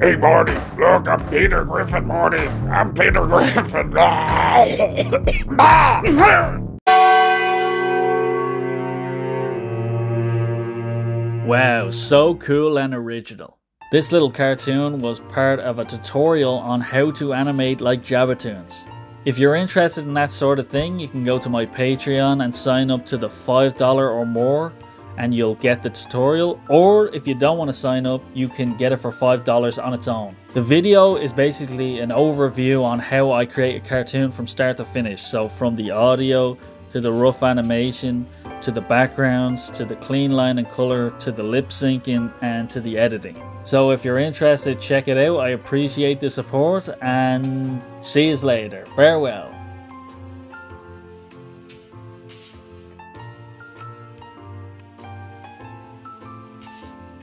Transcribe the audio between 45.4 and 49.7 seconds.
appreciate the support and see you later. Farewell.